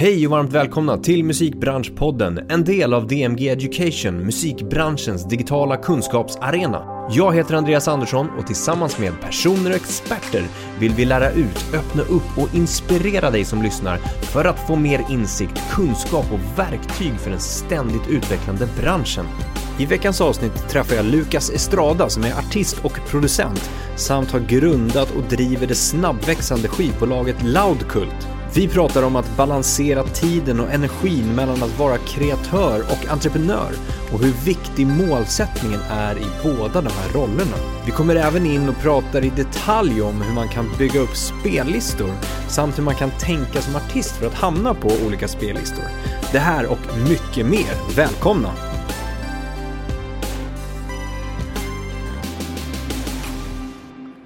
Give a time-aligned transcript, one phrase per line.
[0.00, 7.08] Hej och varmt välkomna till Musikbranschpodden, en del av DMG Education, musikbranschens digitala kunskapsarena.
[7.10, 10.42] Jag heter Andreas Andersson och tillsammans med personer och experter
[10.80, 13.96] vill vi lära ut, öppna upp och inspirera dig som lyssnar
[14.32, 19.26] för att få mer insikt, kunskap och verktyg för den ständigt utvecklande branschen.
[19.78, 25.10] I veckans avsnitt träffar jag Lukas Estrada som är artist och producent samt har grundat
[25.16, 28.37] och driver det snabbväxande skivbolaget Loudkult.
[28.54, 33.72] Vi pratar om att balansera tiden och energin mellan att vara kreatör och entreprenör
[34.12, 37.56] och hur viktig målsättningen är i båda de här rollerna.
[37.86, 42.10] Vi kommer även in och pratar i detalj om hur man kan bygga upp spellistor
[42.48, 45.84] samt hur man kan tänka som artist för att hamna på olika spellistor.
[46.32, 47.96] Det här och mycket mer.
[47.96, 48.52] Välkomna!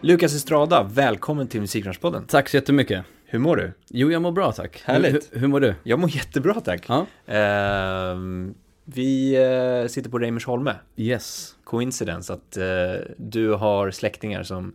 [0.00, 2.24] Lukas Estrada, välkommen till Musikbranschpodden.
[2.26, 3.04] Tack så jättemycket.
[3.32, 3.72] Hur mår du?
[3.88, 4.82] Jo, jag mår bra tack.
[4.84, 5.28] Härligt.
[5.32, 5.74] Hur, hur mår du?
[5.82, 6.84] Jag mår jättebra tack.
[6.88, 7.06] Ja.
[7.34, 8.54] Ehm,
[8.84, 9.34] vi
[9.82, 10.74] eh, sitter på Reimersholme.
[10.96, 11.54] Yes.
[11.64, 12.64] Coincidence att eh,
[13.16, 14.74] du har släktingar som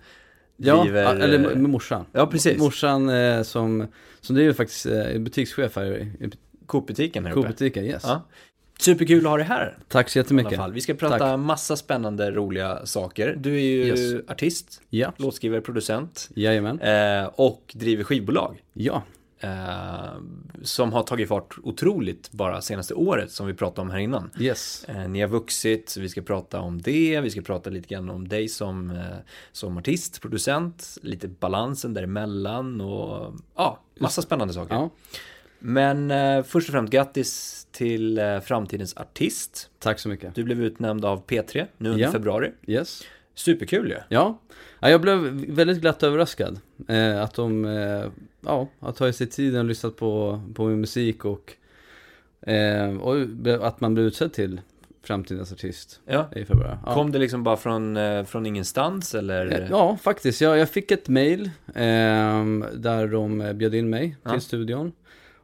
[0.58, 1.16] Ja, driver...
[1.16, 2.06] eller med morsan.
[2.12, 2.60] Ja, precis.
[2.60, 3.88] Morsan eh, som,
[4.22, 6.30] som driver faktiskt eh, butikschef här i i
[6.66, 7.42] Coop-butiken här uppe.
[7.42, 7.86] Coop-butiken.
[7.86, 8.04] Yes.
[8.06, 8.22] Ja.
[8.80, 9.78] Superkul att ha dig här.
[9.88, 10.60] Tack så jättemycket.
[10.72, 11.40] Vi ska prata Tack.
[11.40, 13.36] massa spännande, roliga saker.
[13.38, 14.30] Du är ju Yes.
[14.30, 16.80] artist, Ja, låtskrivare, producent jajamän.
[16.82, 18.64] eh, och driver skivbolag.
[18.74, 19.04] Ja,
[19.40, 20.14] Eh,
[20.62, 24.30] som har tagit fart otroligt bara senaste året som vi pratade om här innan.
[24.40, 24.86] yes.
[24.88, 27.22] Eh, ni har vuxit, så vi ska prata om det.
[27.22, 29.00] Vi ska prata lite grann om dig som,
[29.52, 34.76] som artist, producent, lite balansen däremellan och ja, massa spännande saker.
[34.76, 34.90] Ja,
[35.60, 39.70] Men eh, först och främst grattis till eh, framtidens artist.
[39.80, 40.36] tack så mycket.
[40.36, 42.12] Du blev utnämnd av P3 nu under Ja.
[42.12, 42.52] februari.
[42.68, 43.04] Yes.
[43.36, 43.98] Superkul ju.
[44.10, 44.40] Ja,
[44.80, 45.18] ja jag blev
[45.50, 46.60] väldigt glatt överraskad.
[46.88, 48.06] Eh, att de, eh,
[48.42, 51.54] ja, har tagit sig tiden och lyssnat på, på min musik och,
[52.50, 53.16] eh, och
[53.68, 54.62] att man blev utsedd till
[55.04, 56.30] framtidens artist Ja.
[56.36, 56.78] i februari.
[56.86, 56.94] Ja.
[56.94, 59.62] Kom det liksom bara från, eh, från ingenstans eller?
[59.62, 60.42] Eh, Ja, faktiskt.
[60.42, 64.40] Jag, jag fick ett mail ehm, där de eh, bjöd in mig till Ja.
[64.40, 64.92] studion.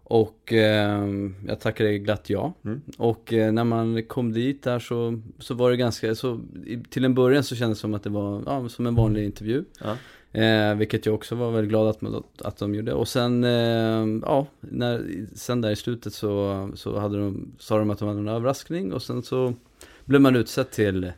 [0.03, 2.53] Och ehm, jag tackade glatt ja.
[2.65, 2.81] Mm.
[2.97, 7.05] Och eh, när man kom dit där så, så var det ganska, så, i, till
[7.05, 9.63] en början så kändes det som att det var ja, som en vanlig intervju.
[9.79, 9.97] Ja.
[10.41, 12.93] Eh, vilket jag också var väldigt glad att, att de gjorde.
[12.93, 17.89] Och sen, eh, ja, när, sen där i slutet så, så hade de, sa de
[17.89, 19.53] att de hade en överraskning och sen så
[20.05, 21.11] blev man utsedd till,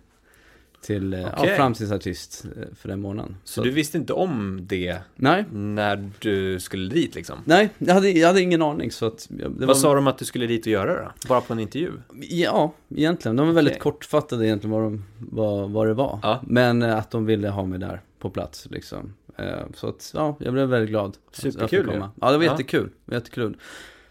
[0.86, 1.50] till eh, Okej.
[1.50, 3.36] ja, framtidsartist eh, för den månaden.
[3.44, 7.38] Så du visste inte om det Nej, när du skulle dit liksom?
[7.46, 10.48] nej, jag hade, jag hade ingen aning så att Vad sa de att du skulle
[10.48, 11.12] dit och göra då?
[11.28, 11.92] Bara på en intervju?
[12.30, 13.36] Ja, egentligen.
[13.36, 16.20] De var väldigt kortfattade egentligen vad, de, vad, vad det var.
[16.24, 16.42] Ja.
[16.48, 19.14] Men eh, att de ville ha mig där på plats liksom.
[19.38, 21.18] Eh, Så att, ja, jag blev väldigt glad.
[21.32, 21.92] Superkul ju.
[21.92, 22.12] komma.
[22.22, 22.52] Ja, det var Ja.
[22.52, 22.90] jättekul.
[23.12, 23.58] jättekul.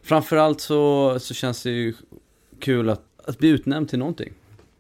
[0.03, 1.95] Framförallt så, så känns det ju
[2.61, 4.33] kul att, att bli utnämnd till någonting.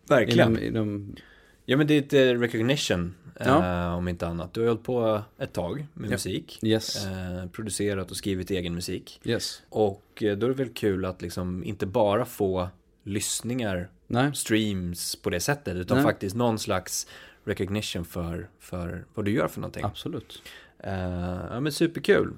[0.08, 0.48] Verkligen.
[0.58, 1.16] Inom, inom,
[1.64, 3.86] Ja men det är ett eh, recognition, Ja.
[3.86, 4.54] eh, om inte annat.
[4.54, 6.10] Du har hållit på ett tag med Ja.
[6.14, 6.58] musik.
[6.62, 9.20] yes, Eh, producerat och skrivit egen musik.
[9.24, 9.62] yes.
[9.68, 12.68] Och eh, då är det väl kul att liksom inte bara få
[13.02, 15.76] lyssningar, Nej, streams på det sättet.
[15.76, 16.04] Utan Nej.
[16.06, 17.06] faktiskt någon slags
[17.44, 19.84] recognition för, för vad du gör för någonting.
[19.84, 20.42] absolut.
[20.78, 20.92] Eh,
[21.50, 22.32] ja men superkul.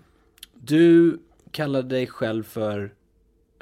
[0.54, 1.18] Du
[1.50, 2.92] kallar dig själv för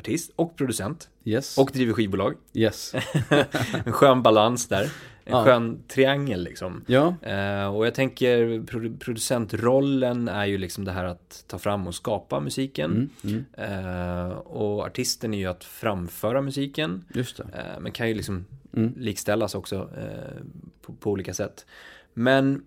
[0.04, 1.08] artist och producent.
[1.24, 2.34] Yes, Och driver skivbolag.
[2.52, 2.94] yes.
[3.86, 4.82] En skön balans där.
[5.26, 5.44] En Ja.
[5.44, 6.84] skön triangel liksom.
[6.86, 11.86] Ja, Eh, och jag tänker produ- producentrollen är ju liksom det här att ta fram
[11.86, 13.10] och skapa musiken.
[13.24, 13.72] mm, mm,
[14.28, 17.04] Eh, och artisten är ju att framföra musiken.
[17.14, 17.40] just.
[17.40, 17.46] Eh,
[17.80, 18.44] men kan ju liksom
[18.76, 18.94] Mm.
[18.98, 20.42] likställas också eh,
[20.82, 21.66] på, på olika sätt.
[22.14, 22.64] Men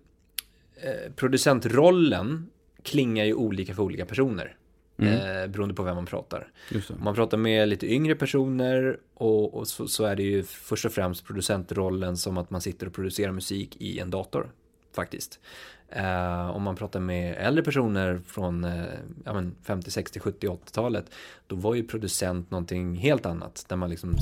[0.82, 2.50] eh, producentrollen
[2.82, 4.56] klingar ju olika för olika personer.
[4.98, 5.14] Mm.
[5.14, 6.48] Eh, beroende på vem man pratar.
[6.74, 10.84] Om man pratar med lite yngre personer och, och så, så är det ju först
[10.84, 14.50] och främst producentrollen som att man sitter och producerar musik i en dator.
[14.94, 15.40] Faktiskt.
[15.88, 18.84] Eh, om man pratar med äldre personer från eh,
[19.24, 21.10] ja, men 50, 60, 70, 80-talet.
[21.46, 23.64] Då var ju producent någonting helt annat.
[23.68, 24.16] Där man liksom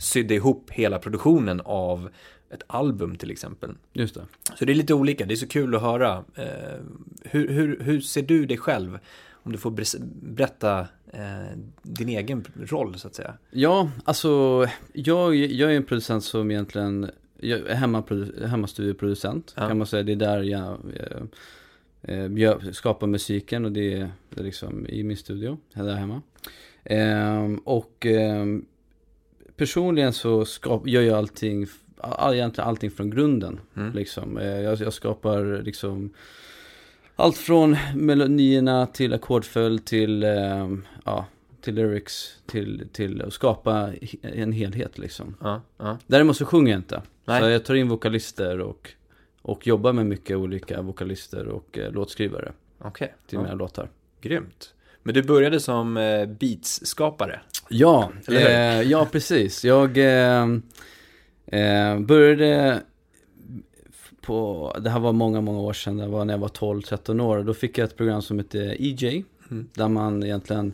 [0.00, 2.10] sydde ihop hela produktionen av
[2.50, 3.74] ett album till exempel.
[3.92, 4.26] Just det.
[4.58, 6.24] Så det är lite olika, det är så kul att höra.
[6.34, 6.80] Eh,
[7.22, 8.98] hur, hur, hur ser du dig själv?
[9.46, 9.70] Om du får
[10.22, 10.80] berätta
[11.12, 13.34] eh, din egen roll så att säga.
[13.50, 14.28] Ja, alltså
[14.92, 17.10] jag, jag är en producent som egentligen,
[17.40, 19.68] jag är hemmaprodu- hemmastudieproducent Ja.
[19.68, 20.02] kan man säga.
[20.02, 21.22] Det är där jag, eh,
[22.02, 26.22] eh, jag skapar musiken och det är, det är liksom i min studio, där hemma.
[26.84, 28.64] Ehm, och ehm,
[29.56, 31.66] personligen så skap, gör jag allting,
[31.98, 33.60] all, egentligen allting från grunden.
[33.76, 33.92] Mm.
[33.92, 34.38] Liksom.
[34.38, 36.10] Eh, jag, jag skapar liksom
[37.16, 41.26] allt från melodierna till ackordföljd till, ehm, ja,
[41.60, 43.90] till lyrics, till, till att skapa
[44.22, 45.36] en helhet liksom.
[45.40, 45.98] Ja, ja.
[46.06, 47.02] Däremot så sjunger jag inte.
[47.24, 47.40] Nej.
[47.40, 48.90] Så jag tar in vokalister och,
[49.42, 53.14] och jobbar med mycket olika vokalister och eh, låtskrivare Okej.
[53.26, 53.42] till Ja.
[53.42, 53.90] mina låtar.
[54.20, 54.74] Grymt.
[55.02, 57.40] Men du började som eh, beats-skapare?
[57.68, 59.64] Ja, eh, ja precis.
[59.64, 60.46] Jag eh,
[61.46, 62.82] eh, började
[64.24, 67.42] på, det här var många, många år sedan, det var när jag var 12-13 år.
[67.42, 69.66] Då fick jag ett program som hette EJ, Mm.
[69.74, 70.72] där man egentligen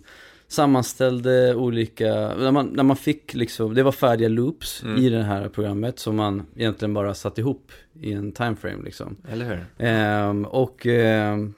[0.49, 4.97] sammanställde olika, där man, där man fick liksom, det var färdiga loops Mm.
[4.97, 9.17] i det här programmet som man egentligen bara satt ihop i en timeframe liksom.
[9.33, 9.87] Eller hur?
[9.87, 11.55] Ehm, och ehm,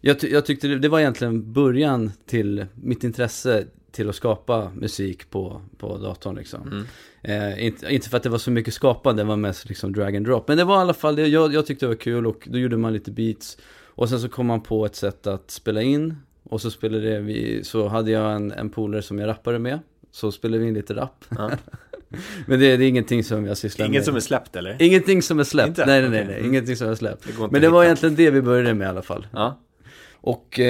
[0.00, 4.70] jag, ty- jag tyckte det, det var egentligen början till mitt intresse till att skapa
[4.74, 6.62] musik på, på datorn liksom.
[6.72, 6.86] Mm.
[7.22, 10.16] Eh, inte, inte för att det var så mycket skapande, det var mest liksom drag
[10.16, 10.48] and drop.
[10.48, 12.58] Men det var i alla fall, det, jag, jag tyckte det var kul och då
[12.58, 13.58] gjorde man lite beats.
[13.86, 16.16] Och sen så kom man på ett sätt att spela in.
[16.42, 19.78] Och så spelade vi, så hade jag en, en polare som jag rappade med.
[20.12, 21.24] Så spelade vi in lite rap.
[21.28, 21.50] Ja.
[22.46, 23.94] Men det, det är ingenting som jag sysslar med.
[23.94, 24.82] Inget som är släppt eller?
[24.82, 25.68] Ingenting som är släppt.
[25.68, 25.86] Inte?
[25.86, 26.34] Nej, nej, nej, nej.
[26.34, 26.46] Mm.
[26.46, 27.26] Ingenting som är släppt.
[27.26, 27.84] Det Men det var hitta.
[27.84, 29.26] egentligen det vi började med i alla fall.
[29.32, 29.58] Ja.
[30.12, 30.60] Och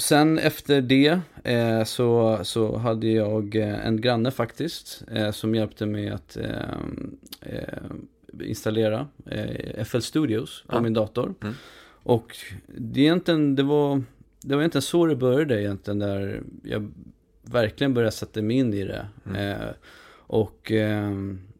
[0.00, 5.54] ehm, sen efter det eh, så, så hade jag eh, en granne faktiskt eh, som
[5.54, 10.80] hjälpte mig att ehm, eh, installera eh, FL Studios på Ja.
[10.80, 11.34] min dator.
[11.42, 11.54] Mm.
[12.02, 12.36] Och
[12.66, 14.02] det, egentligen, det, var,
[14.40, 16.90] det var egentligen så det började egentligen där jag
[17.42, 19.06] verkligen började sätta mig in i det.
[19.26, 19.36] Mm.
[19.50, 19.68] Eh,
[20.32, 20.72] och,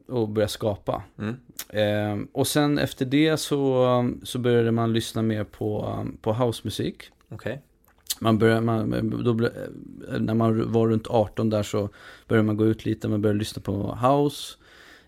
[0.08, 1.02] och började skapa.
[1.18, 1.36] Mm.
[1.68, 7.02] Eh, och sen efter det så, så började man lyssna mer på, på housemusik.
[7.28, 7.62] Okej.
[8.22, 8.90] Man började, man,
[9.24, 9.48] då,
[10.18, 11.88] när man var runt 18 där så
[12.28, 14.56] började man gå ut lite, man började lyssna på house.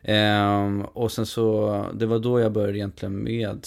[0.02, 3.66] Ehm, och sen så, det var då jag började egentligen med,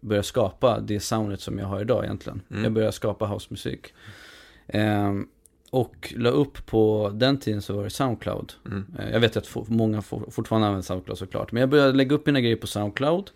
[0.00, 2.40] börja skapa det soundet som jag har idag egentligen.
[2.50, 2.64] Mm.
[2.64, 3.86] Jag började skapa housemusik.
[4.66, 5.26] Ehm,
[5.70, 8.52] och la upp på den tiden så var det Soundcloud.
[8.66, 8.84] Mm.
[8.98, 11.52] Eh, Jag vet att få- många for- fortfarande använder Soundcloud såklart.
[11.52, 13.30] Men jag började lägga upp mina grejer på Soundcloud.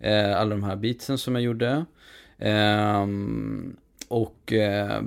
[0.00, 1.84] Eh, alla de här beatsen som jag gjorde.
[2.38, 3.76] Ehm,
[4.08, 5.02] och eh,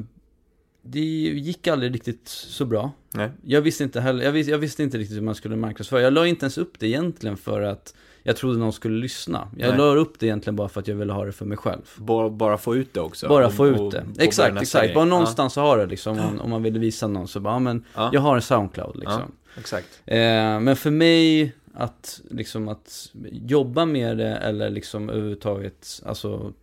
[0.82, 2.92] det gick aldrig riktigt så bra.
[3.14, 3.32] Nej.
[3.46, 6.02] Jag visste inte heller, jag visste, jag visste inte riktigt hur man skulle marknadsföra.
[6.02, 9.48] Jag la inte ens upp det egentligen för att jag trodde någon skulle lyssna.
[9.58, 9.78] Jag Nej.
[9.78, 11.82] la upp det egentligen bara för att jag ville ha det för mig själv.
[11.98, 13.28] Bara, bara få ut det också?
[13.28, 14.06] Bara Och- få ut det.
[14.16, 14.94] och Exakt, exakt.
[14.94, 16.12] Bara någonstans att ha det liksom.
[16.20, 18.10] Om man, om man ville visa någon så bara, ja, men Ja.
[18.14, 19.22] jag har en Soundcloud liksom.
[19.56, 20.02] Ja, exakt.
[20.06, 20.18] Eh,
[20.60, 26.54] men för mig att liksom att jobba med det eller liksom överhuvudtaget, alltså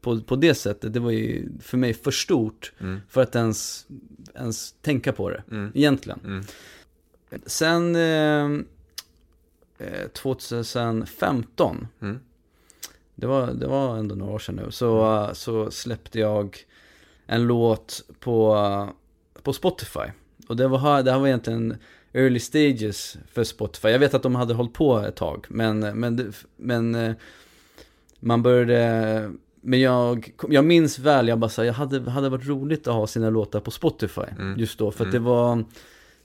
[0.00, 3.00] på, på det sättet, det var ju för mig för stort Mm.
[3.08, 3.86] för att ens,
[4.34, 5.72] ens tänka på det, Mm.
[5.74, 6.20] egentligen.
[6.24, 6.44] Mm.
[7.46, 8.44] Sen eh,
[9.88, 12.18] eh, 2015, Mm.
[13.14, 16.58] det var, det var ändå några år sedan nu, så, eh, så släppte jag
[17.26, 18.88] en låt på, eh,
[19.42, 20.10] på Spotify.
[20.48, 21.76] Och det, var, det här var egentligen
[22.12, 23.88] early stages för Spotify.
[23.88, 27.12] Jag vet att de hade hållit på ett tag, men, men, men eh,
[28.20, 29.32] man började...
[29.60, 33.06] Men jag, jag minns väl, jag bara sa, jag hade, hade varit roligt att ha
[33.06, 34.58] sina låtar på Spotify Mm.
[34.58, 34.90] just då.
[34.90, 35.22] För att Mm.
[35.24, 35.64] det var,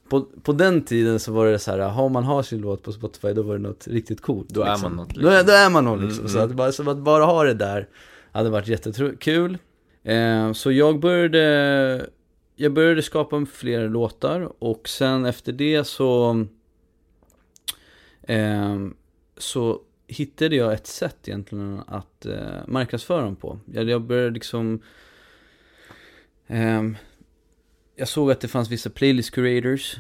[0.10, 2.92] på, på den tiden så var det så här, har man har sin låt på
[2.92, 4.50] Spotify då var det något riktigt coolt.
[4.50, 4.96] Då är liksom.
[4.96, 5.48] man något, Då, är, liksom.
[5.48, 6.20] då är man något liksom.
[6.20, 6.50] Mm, Så, mm.
[6.50, 7.88] att bara, så att bara ha det där
[8.32, 9.58] hade varit jättekul.
[10.04, 12.10] Eh, så jag började,
[12.56, 16.46] jag började skapa fler låtar och sen efter det så,
[18.24, 18.76] eh,
[19.38, 23.60] så hittade jag ett sätt egentligen att eh, marknadsföra dem på.
[23.66, 24.82] Jag, jag började liksom
[26.48, 26.98] ehm,
[27.96, 29.98] Jag såg att det fanns vissa playlist curators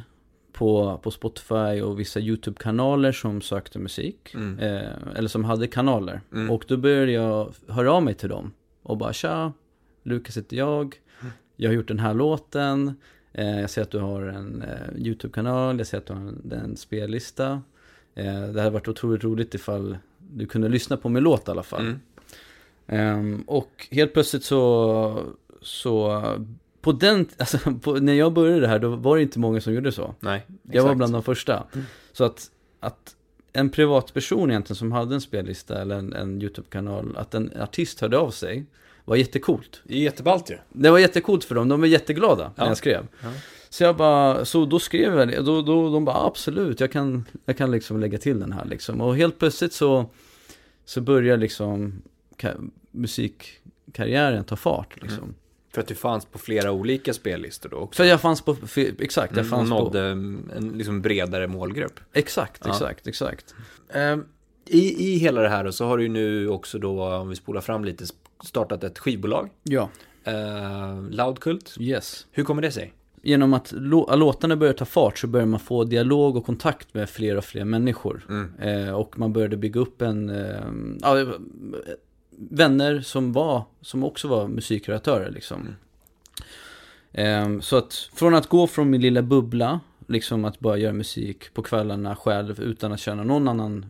[0.51, 4.33] på, på Spotify och vissa YouTube-kanaler som sökte musik.
[4.33, 4.59] Mm.
[4.59, 6.21] Eh, eller som hade kanaler.
[6.33, 6.51] Mm.
[6.51, 8.53] Och då började jag höra av mig till dem.
[8.83, 9.53] Och bara tja,
[10.03, 10.95] Lukas heter jag.
[11.55, 12.93] Jag har gjort den här låten.
[13.33, 15.77] Eh, jag ser att du har en eh, YouTube-kanal.
[15.77, 17.61] Jag ser att du har en, en spellista.
[18.15, 21.63] Eh, det hade varit otroligt roligt ifall du kunde lyssna på min låt i alla
[21.63, 21.81] fall.
[21.81, 21.99] Mm.
[22.87, 25.23] Ehm, och helt plötsligt så,
[25.61, 26.23] så
[26.81, 29.73] på den, alltså på, när jag började det här då var det inte många som
[29.73, 30.15] gjorde så.
[30.19, 30.97] Nej, Jag var exakt.
[30.97, 31.63] bland de första.
[31.73, 31.85] Mm.
[32.13, 33.15] Så att, att
[33.53, 38.17] en privatperson egentligen som hade en spellista eller en, en YouTube-kanal, att en artist hörde
[38.17, 38.65] av sig,
[39.05, 39.81] var jättecoolt.
[39.83, 40.57] Det är jätteballt ju.
[40.69, 42.69] Det var jättecoolt för dem, de var jätteglada när Ja.
[42.69, 43.07] jag skrev.
[43.23, 43.29] Ja.
[43.75, 47.25] Så jag bara, så då skrev jag det, då, då, de bara absolut, jag kan,
[47.45, 49.01] jag kan liksom lägga till den här liksom.
[49.01, 50.09] Och helt plötsligt så,
[50.85, 52.01] så börjar liksom
[52.37, 55.35] ka- musikkarriären ta fart liksom.
[55.73, 58.03] För att du fanns på flera olika spellistor då också.
[58.03, 58.55] För jag fanns på,
[58.99, 60.01] exakt, jag Mm, fanns och på, nådde
[60.55, 61.99] en liksom bredare målgrupp.
[62.13, 62.71] exakt, Ja.
[62.71, 63.55] exakt, exakt.
[63.93, 64.25] Ehm,
[64.65, 67.35] I, I hela det här då, så har du ju nu också då, om vi
[67.35, 68.05] spolar fram lite,
[68.45, 69.49] startat ett skivbolag.
[69.63, 69.89] Ja,
[70.27, 71.75] Uh, Loudkult.
[71.79, 72.25] yes.
[72.31, 72.93] Hur kommer det sig?
[73.25, 77.09] Genom att lå- låtarna började ta fart så började man få dialog och kontakt med
[77.09, 78.25] fler och fler människor.
[78.29, 78.53] Mm.
[78.59, 81.27] Eh, och man började bygga upp en, eh,
[82.37, 85.67] vänner som var, som också var musikkreatörer liksom.
[87.11, 91.53] Eh, så att från att gå från min lilla bubbla, liksom att bara göra musik
[91.53, 93.85] på kvällarna själv utan att känna någon annan,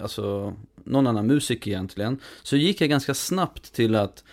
[0.00, 2.18] alltså någon annan musik egentligen.
[2.42, 4.24] Så gick jag ganska snabbt till att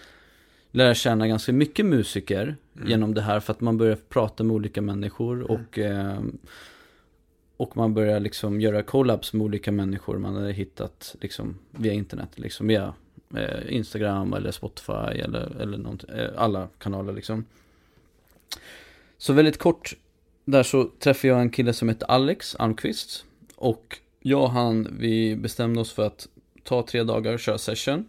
[0.72, 4.82] lära känna ganska mycket musiker genom det här för att man börjar prata med olika
[4.82, 6.20] människor och eh,
[7.58, 12.30] och man börjar liksom göra collabs med olika människor man hade hittat liksom via internet,
[12.36, 12.94] liksom via
[13.36, 17.46] eh, Instagram eller Spotify eller, eller något, eh, alla kanaler liksom.
[19.18, 19.94] Så väldigt kort
[20.46, 25.36] där så träffade jag en kille som heter Alex Almqvist och jag och han, vi
[25.36, 26.28] bestämde oss för att
[26.64, 28.08] ta tre dagar och köra session.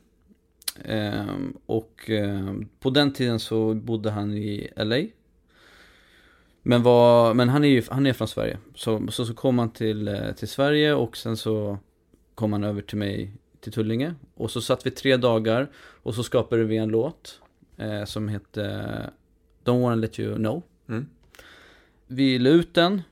[0.85, 5.03] Ehm, och ehm, på den tiden så bodde han i LA.
[6.63, 8.59] Men, var, men han är ju han är från Sverige.
[8.75, 11.79] Så, så, så kom han till, eh, till Sverige och sen så
[12.35, 14.15] kom han över till mig till Tullinge.
[14.35, 17.41] Och så satt vi tre dagar och så skapade vi en låt
[17.77, 18.63] eh, som hette
[19.65, 20.63] Don't wanna let you know.
[20.89, 21.07] Mm.
[22.07, 23.03] Vi la ut den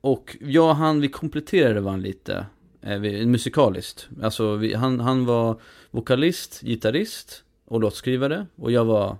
[0.00, 2.46] och jag och han, vi kompletterade varandra lite
[2.86, 4.08] eh, musikaliskt.
[4.22, 5.60] Alltså vi, han, han var
[5.90, 9.16] vokalist, gitarrist och låtskrivare och jag var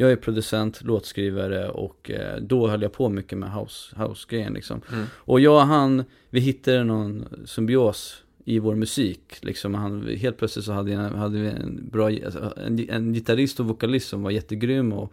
[0.00, 4.80] jag är producent, låtskrivare och eh, då höll jag på mycket med house, house-grejen liksom.
[4.92, 5.06] Mm.
[5.12, 9.38] Och jag och han, vi hittade någon symbios i vår musik.
[9.40, 13.60] Liksom han, helt plötsligt så hade, jag, hade vi en bra, alltså, en, en gitarrist
[13.60, 15.12] och vokalist som var jättegrym och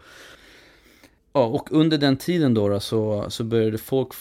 [1.32, 4.12] Ja, och under den tiden då, då så, så började folk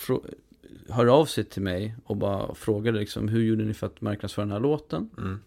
[0.90, 4.46] höra av sig till mig och bara frågade liksom hur gjorde ni för att marknadsföra
[4.46, 5.10] den här låten?
[5.18, 5.40] Mm.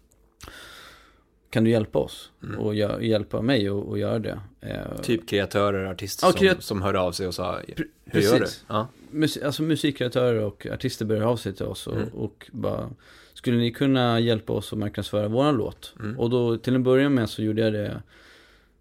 [1.49, 2.31] Kan du hjälpa oss?
[2.43, 2.59] Mm.
[2.59, 4.39] Och hjälpa mig att att göra det?
[4.61, 7.59] Eh, Typ kreatörer, artister Ja, som, kreat- som hörde av sig och sa
[8.05, 8.39] Hur gör du?
[8.39, 8.65] precis.
[8.67, 8.87] Ja.
[9.11, 12.09] Mus- alltså musikkreatörer och artister började av sig till oss och, Mm.
[12.09, 12.89] och bara
[13.33, 15.93] Skulle ni kunna hjälpa oss att marknadsföra våran låt?
[15.99, 16.19] Mm.
[16.19, 18.01] Och då till en början med så gjorde jag det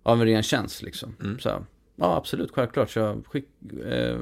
[0.03, 1.17] av en ren tjänst liksom.
[1.23, 1.39] Mm.
[1.39, 1.63] Så här,
[1.99, 2.91] ja absolut, självklart.
[2.91, 3.49] Så jag, skick,
[3.85, 4.19] eh,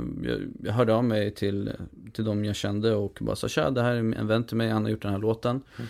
[0.63, 1.73] jag, hörde av mig till,
[2.13, 4.69] till de jag kände och bara sa tja, det här är en vän till mig,
[4.71, 5.63] han har gjort den här låten.
[5.77, 5.89] Mm.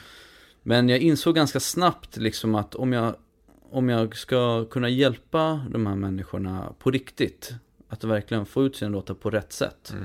[0.63, 3.15] Men jag insåg ganska snabbt liksom att om jag,
[3.71, 7.55] om jag ska kunna hjälpa de här människorna på riktigt,
[7.89, 10.05] att verkligen få ut sina låtar på rätt sätt, Mm.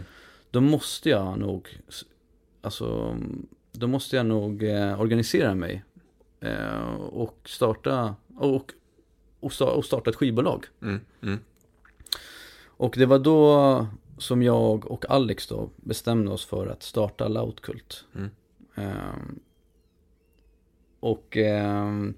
[0.52, 1.80] då måste jag nog,
[2.62, 3.18] alltså,
[3.72, 5.84] då måste jag nog eh, organisera mig
[6.40, 8.72] eh, och starta, och,
[9.40, 10.66] och, sta- och starta ett skivbolag.
[10.82, 11.00] Mm.
[12.82, 18.06] Och det var då som jag och Alex då bestämde oss för att starta Loudkult.
[18.16, 18.30] Mm.
[18.76, 19.40] Ehm,
[21.00, 22.14] och ehm,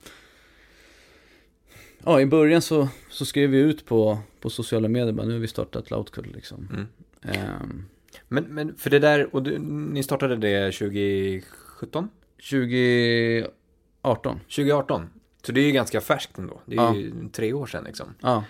[2.03, 5.39] ja, i början så, så skrev vi ut på, på sociala medier bara nu har
[5.39, 6.67] vi startat Loudkult liksom.
[6.73, 6.87] Mm.
[7.21, 7.85] Ehm,
[8.27, 12.09] Men, men för det där, och du, ni startade det 2017?
[12.49, 14.39] 2018.
[14.39, 15.09] 2018?
[15.45, 16.61] Så det är ju ganska färskt ändå.
[16.65, 16.95] Det är Ja.
[16.95, 18.07] ju tre år sedan liksom.
[18.21, 18.43] Ja,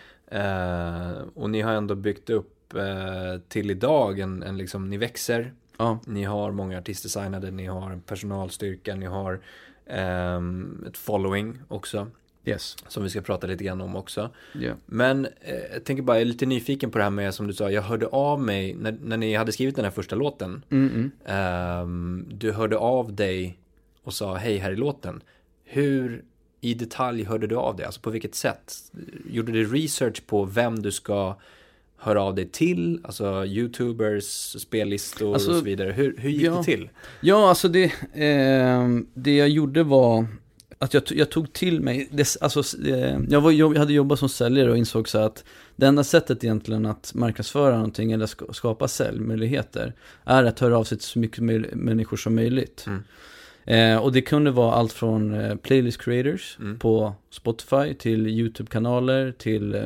[1.33, 5.53] och ni har ändå byggt upp eh, till idag en, en liksom, ni växer.
[5.77, 9.39] ja, Ni har många artistdesignade, ni har en personalstyrka, ni har
[9.87, 12.07] ehm, ett following också.
[12.45, 12.75] yes.
[12.87, 14.29] Som vi ska prata lite grann om också.
[14.53, 14.73] Ja.
[14.85, 17.53] Men eh, jag tänker bara, jag är lite nyfiken på det här med som du
[17.53, 20.63] sa, jag hörde av mig när, när ni hade skrivit den här första låten.
[20.69, 21.11] Mm, mm.
[21.25, 23.57] ehm, du hörde av dig
[24.03, 25.21] och sa hej här i låten.
[25.63, 26.23] Hur
[26.63, 27.85] i detalj hörde du av dig?
[27.85, 28.73] Alltså på vilket sätt?
[29.29, 31.35] Gjorde du research på vem du ska
[31.97, 32.99] höra av dig till?
[33.03, 35.91] Alltså youtubers, spellistor Alltså, och så vidare.
[35.91, 36.55] Hur, hur gick ja.
[36.57, 36.89] det till?
[37.21, 40.27] Ja, alltså det, ehm, det jag gjorde var
[40.77, 44.29] att jag, jag tog till mig, det, alltså, eh, jag, var, jag hade jobbat som
[44.29, 45.43] säljare och insåg så att
[45.75, 49.93] det enda sättet egentligen att marknadsföra någonting eller ska, skapa säljmöjligheter
[50.23, 51.43] är att höra av sig till så mycket
[51.73, 52.83] människor som möjligt.
[52.87, 53.03] Mm.
[53.65, 56.79] Eh, och det kunde vara allt från eh, playlist creators Mm.
[56.79, 59.81] på Spotify till YouTube-kanaler till eh,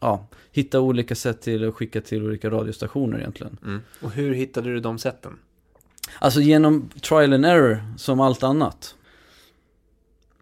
[0.00, 3.56] ja, hitta olika sätt till att skicka till olika radiostationer egentligen.
[3.64, 3.80] Mm.
[4.00, 5.38] Och hur hittade du de sätten?
[6.18, 8.94] Alltså genom trial and error som allt annat.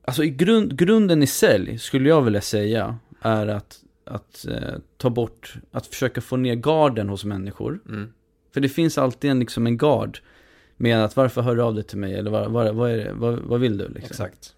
[0.04, 5.11] Alltså i grund, grunden i sälj skulle jag vilja säga är att, att eh, ta
[5.11, 7.80] bort, att försöka få ner garden hos människor.
[7.88, 8.12] Mm.
[8.54, 10.18] För det finns alltid en, liksom en gard
[10.76, 13.12] med att varför hör du av dig till mig eller vad, vad, vad, är det,
[13.12, 14.10] vad, vad vill du liksom?
[14.10, 14.54] Exakt.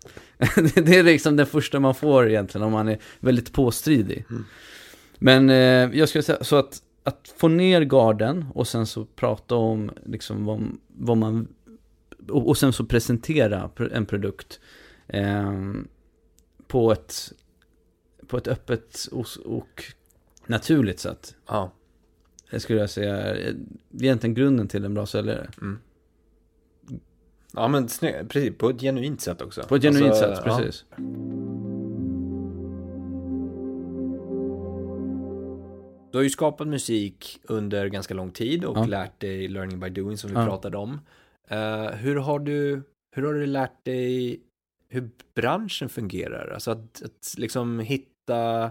[0.74, 4.24] det det är liksom det första man får egentligen om man är väldigt påstridig.
[4.30, 4.44] Mm.
[5.18, 9.54] Men eh, jag skulle säga så att, att få ner garden och sen så prata
[9.54, 11.48] om liksom vad, vad man
[12.28, 14.60] och, och sen så presentera pr- en produkt
[15.06, 15.52] eh,
[16.66, 17.32] på ett
[18.26, 19.84] på ett öppet och, och
[20.46, 21.34] naturligt sätt.
[21.46, 21.72] Ja.
[22.50, 23.56] jag skulle jag säga, är
[24.00, 25.50] egentligen grunden till en bra säljare.
[25.60, 25.78] Mm.
[27.56, 27.88] Ja men
[28.28, 29.62] precis, på ett genuint sätt också.
[29.62, 30.56] På ett genuint Alltså, sätt, ja.
[30.58, 30.84] precis.
[36.12, 38.84] Du har ju skapat musik under ganska lång tid och Ja.
[38.86, 40.46] lärt dig learning by doing som vi Ja.
[40.46, 41.00] pratade om.
[41.48, 42.82] Eh, hur, har du,
[43.16, 44.40] hur har du lärt dig
[44.88, 46.50] hur branschen fungerar?
[46.54, 48.70] Alltså att, att liksom hitta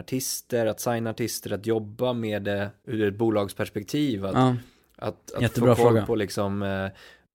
[0.00, 4.26] artister, att signa artister, att jobba med det ur ett bolagsperspektiv.
[4.26, 4.56] Att, Ja.
[4.96, 6.06] att, att Jättebra få koll fråga.
[6.06, 6.86] på liksom, eh,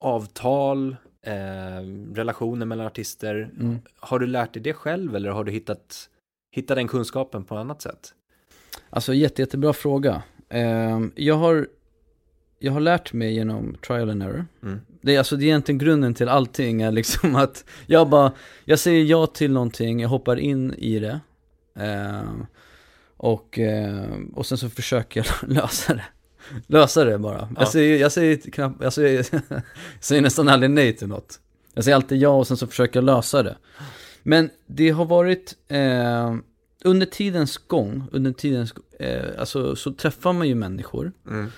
[0.04, 1.34] avtal, eh,
[2.14, 3.52] relationer mellan artister.
[3.60, 3.80] Mm.
[3.96, 6.10] Har du lärt dig det själv eller har du hittat,
[6.52, 8.14] hittat den kunskapen på annat sätt?
[8.90, 10.24] Alltså jätte, jättebra fråga.
[10.50, 11.68] Ehm, jag, har,
[12.60, 14.46] jag har lärt mig genom trial and error.
[14.64, 14.82] Mm.
[15.02, 18.32] Det är alltså det är egentligen grunden till allting är liksom att jag bara,
[18.66, 21.20] jag säger ja till någonting, jag hoppar in i det.
[21.76, 22.46] Ehm,
[23.18, 26.04] och, ehm, och sen så försöker jag lösa det.
[26.68, 27.38] Lösa det bara.
[27.40, 27.48] Ja.
[27.60, 29.62] Jag, säger, jag, säger knappt, jag, säger, jag
[30.00, 31.40] säger nästan aldrig nej till något.
[31.74, 33.58] Jag säger alltid ja och sen så försöker jag lösa det.
[34.24, 36.36] Men det har varit, eh,
[36.84, 41.52] under tidens gång, under tidens, eh, alltså så träffar man ju människor Mm.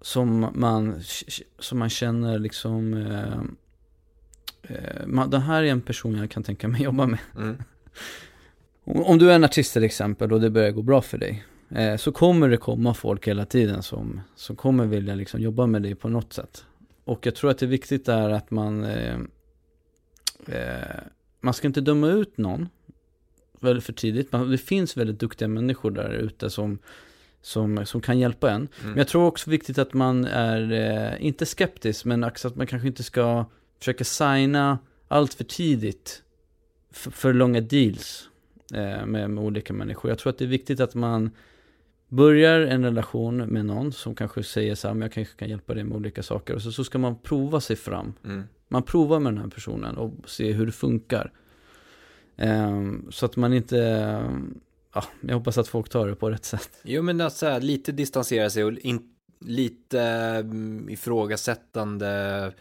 [0.00, 1.00] som man,
[1.58, 3.38] som man känner liksom, eh,
[4.76, 7.18] eh, man, det här är en person jag kan tänka mig jobba med.
[7.36, 7.56] Mm.
[8.84, 11.96] Om du är en artist till exempel och det börjar gå bra för dig, eh,
[11.96, 15.94] så kommer det komma folk hela tiden som, som kommer vilja liksom jobba med dig
[15.94, 16.64] på något sätt.
[17.04, 19.18] Och jag tror att det är viktigt är att man, eh,
[20.46, 21.00] eh,
[21.40, 22.68] man ska inte döma ut någon
[23.60, 24.32] väldigt för tidigt.
[24.32, 26.78] Man, det finns väldigt duktiga människor där ute som,
[27.42, 28.56] som, som kan hjälpa en.
[28.56, 28.68] Mm.
[28.80, 32.66] Men jag tror också viktigt att man är, eh, inte skeptisk, men också att man
[32.66, 33.44] kanske inte ska
[33.78, 36.22] försöka signa allt för tidigt
[36.90, 38.28] för, för långa deals
[38.74, 40.10] eh, med, med olika människor.
[40.10, 41.30] Jag tror att det är viktigt att man
[42.08, 45.74] börjar en relation med någon som kanske säger så här, men jag kanske kan hjälpa
[45.74, 46.54] dig med olika saker.
[46.54, 48.14] Och så, så ska man prova sig fram.
[48.24, 48.44] Mm.
[48.68, 51.32] Man provar med den här personen och ser hur det funkar.
[52.36, 53.76] Ehm, så att man inte,
[54.94, 56.70] ja, jag hoppas att folk tar det på rätt sätt.
[56.82, 62.52] Jo men att så här, lite distansera sig och in, lite mm, ifrågasättande.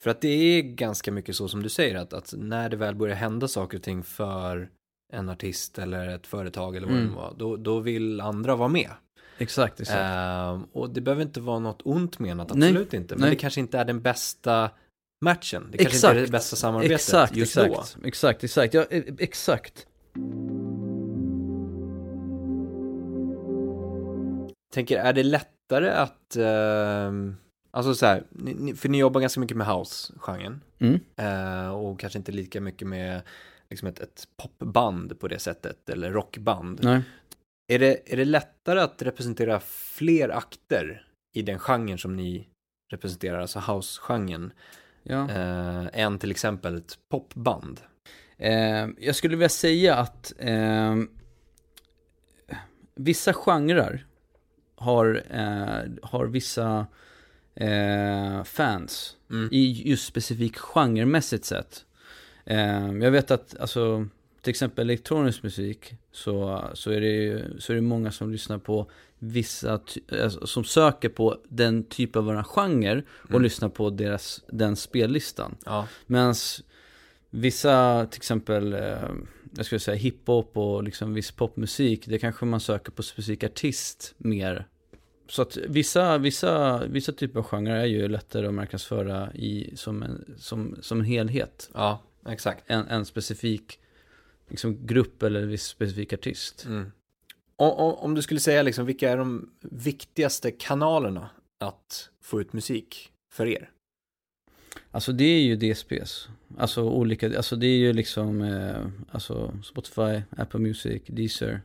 [0.00, 2.94] För att det är ganska mycket så som du säger att, att när det väl
[2.94, 4.68] börjar hända saker och ting för
[5.12, 7.08] en artist eller ett företag eller vad Mm.
[7.10, 8.90] det var, då, då vill andra vara med.
[9.38, 9.98] Exakt, exakt.
[10.00, 13.14] Ehm, och det behöver inte vara något ont menat, Nej, absolut inte.
[13.14, 13.30] Men nej.
[13.30, 14.70] det kanske inte är den bästa
[15.24, 15.68] matchen.
[15.72, 19.86] Det kanske inte är det bästa samarbetet exakt, just exakt, exakt, exakt, ja, e- exakt.
[24.74, 27.36] Tänker, är det lättare att, ehm,
[27.70, 28.24] alltså så här,
[28.76, 30.60] för ni jobbar ganska mycket med house-genren.
[30.78, 31.00] Mm.
[31.16, 33.22] Eh, och kanske inte lika mycket med
[33.70, 36.80] liksom ett, ett popband på det sättet, eller rockband.
[36.82, 37.02] Nej.
[37.72, 42.48] Är, det, är det lättare att representera fler akter i den genren som ni
[42.92, 44.52] representerar, alltså house-genren,
[45.02, 45.30] Ja.
[45.30, 47.80] eh, än till exempel ett popband?
[48.36, 50.96] Eh, jag skulle vilja säga att eh,
[52.94, 54.06] vissa genrer
[54.76, 56.86] har, eh, har vissa
[57.54, 59.48] eh, fans Mm.
[59.52, 61.84] i just specifik genremässigt sett.
[62.50, 64.06] Eh, jag vet att, alltså,
[64.42, 68.58] till exempel elektronisk musik så, så, är det, ju- så är det många som lyssnar
[68.58, 69.80] på vissa,
[70.22, 73.42] alltså, som söker på den typen av genre och Mm.
[73.42, 75.56] lyssnar på deras, den spellistan.
[75.66, 76.34] Ja, Medan
[77.30, 78.80] vissa, till exempel, eh,
[79.56, 84.14] jag skulle säga hiphop och liksom viss popmusik, det kanske man söker på specifik artist
[84.18, 84.66] mer.
[85.28, 90.02] Så att vissa, vissa, vissa typer av genrer är ju lättare att marknadsföra i, som,
[90.02, 91.70] en, som, som en helhet.
[91.74, 92.64] ja, exakt.
[92.66, 93.78] En, en specifik
[94.48, 96.64] liksom, grupp eller viss specifik artist.
[96.64, 96.92] Mm.
[97.56, 102.52] Och, och, om du skulle säga liksom, vilka är de viktigaste kanalerna att få ut
[102.52, 103.70] musik för er?
[104.90, 106.28] Alltså det är ju DSPs.
[106.58, 111.60] Alltså olika, alltså det är ju liksom, eh, alltså Spotify, Apple Music, Deezer,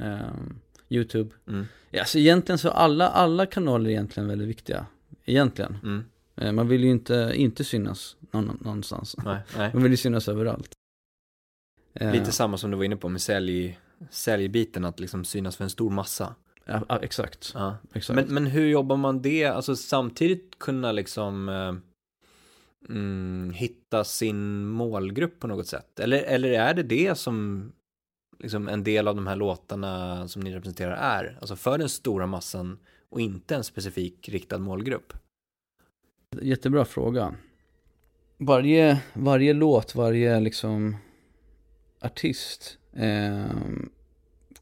[0.00, 1.30] ehm, YouTube.
[1.48, 1.66] Mm.
[1.98, 4.86] Alltså egentligen så alla, alla kanaler är egentligen väldigt viktiga.
[5.24, 5.78] Egentligen.
[5.82, 6.04] Mm.
[6.36, 9.16] Eh, Man vill ju inte, inte synas någon, någonstans.
[9.24, 9.70] Nej, nej.
[9.74, 10.72] Man vill ju synas överallt.
[11.94, 13.78] Eh, Lite samma som du var inne på med sälj,
[14.10, 16.34] säljbiten, att liksom synas för en stor massa.
[16.64, 17.50] Ja, ja, exakt.
[17.54, 17.76] Ja.
[17.92, 18.16] exakt.
[18.16, 21.74] Men, men hur jobbar man det, alltså samtidigt kunna liksom eh,
[22.88, 26.00] mm, hitta sin målgrupp på något sätt?
[26.00, 27.72] Eller, eller är det det som
[28.38, 31.38] liksom en del av de här låtarna som ni representerar är?
[31.40, 35.12] Alltså för den stora massan och inte en specifik riktad målgrupp?
[36.42, 37.34] Jättebra fråga.
[38.42, 40.96] Varje, varje låt, varje liksom
[42.00, 43.50] artist eh,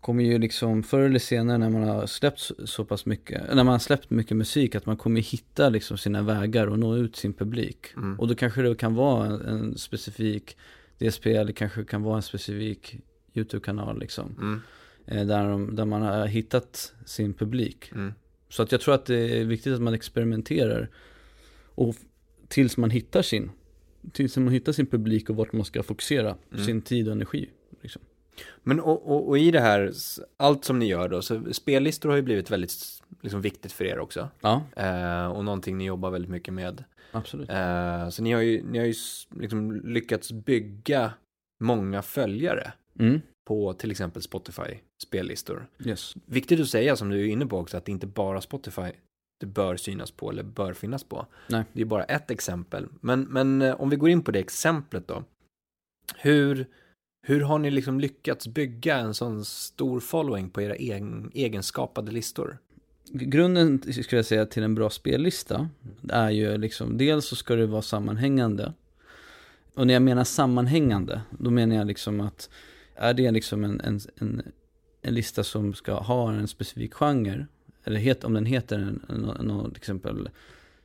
[0.01, 3.67] kommer ju liksom förr eller senare när man har släppt så- pass mycket, när man
[3.67, 7.33] har släppt mycket musik att man kommer hitta liksom sina vägar och nå ut sin
[7.33, 7.87] publik.
[7.97, 8.19] Mm.
[8.19, 10.57] Och då kanske det kan vara en, en specifik
[10.99, 12.99] DSP eller kanske kan vara en specifik
[13.35, 14.37] YouTube-kanal liksom.
[14.39, 14.61] Mm.
[15.07, 17.93] Eh, där, de, där man har hittat sin publik.
[17.93, 18.15] Mm.
[18.49, 20.89] Så att jag tror att det är viktigt att man experimenterar.
[21.75, 21.95] Och
[22.49, 23.51] tills man hittar sin,
[24.13, 26.65] tills man hittar sin publik och vart man ska fokusera Mm.
[26.65, 27.51] sin tid och energi.
[27.83, 28.03] Liksom.
[28.63, 29.93] Men och, och, och i det här,
[30.37, 32.73] allt som ni gör då, så spellistor har ju blivit väldigt
[33.23, 34.29] liksom, viktigt för er också.
[34.41, 36.85] Ja, Eh, och någonting ni jobbar väldigt mycket med.
[37.13, 37.51] absolut.
[37.51, 38.95] Eh, så ni har ju, ni har ju
[39.41, 41.13] liksom lyckats bygga
[41.61, 43.21] många följare Mm.
[43.49, 45.69] på till exempel Spotify spellistor.
[45.85, 46.15] Yes.
[46.27, 48.91] Viktigt att säga som du är inne på också att det inte bara Spotify
[49.39, 51.27] det bör synas på eller bör finnas på.
[51.49, 51.65] Nej.
[51.73, 52.89] Det är bara ett exempel.
[53.01, 55.25] Men, men eh, om vi går in på det exemplet då.
[56.17, 56.67] Hur,
[57.27, 62.59] hur har ni liksom lyckats bygga en sån stor following på era egen, egenskapade listor?
[63.13, 65.69] Grunden skulle jag säga till en bra spellista
[66.09, 68.73] är ju liksom, dels så ska det vara sammanhängande.
[69.75, 72.51] Och när jag menar sammanhängande, då menar jag liksom att
[72.95, 74.43] är det liksom en, en, en,
[75.03, 77.47] en lista som ska ha en specifik genre,
[77.89, 79.01] eller het, om den heter en,
[79.73, 80.29] till exempel